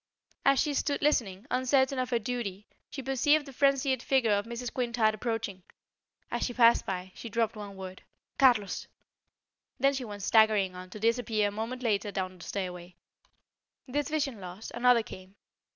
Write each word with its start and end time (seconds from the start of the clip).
As 0.43 0.59
she 0.59 0.73
stood 0.73 1.03
listening, 1.03 1.45
uncertain 1.51 1.99
of 1.99 2.09
her 2.09 2.17
duty, 2.17 2.65
she 2.89 3.03
perceived 3.03 3.45
the 3.45 3.53
frenzied 3.53 4.01
figure 4.01 4.31
of 4.31 4.47
Mrs. 4.47 4.73
Quintard 4.73 5.13
approaching. 5.13 5.61
As 6.31 6.41
she 6.43 6.55
passed 6.55 6.87
by, 6.87 7.11
she 7.13 7.29
dropped 7.29 7.55
one 7.55 7.75
word: 7.77 8.01
"Carlos!" 8.39 8.87
Then 9.79 9.93
she 9.93 10.03
went 10.03 10.23
staggering 10.23 10.73
on, 10.75 10.89
to 10.89 10.99
disappear 10.99 11.49
a 11.49 11.51
moment 11.51 11.83
later 11.83 12.11
down 12.11 12.39
the 12.39 12.43
stairway. 12.43 12.95
This 13.87 14.09
vision 14.09 14.39
lost, 14.41 14.71
another 14.73 15.03
came. 15.03 15.35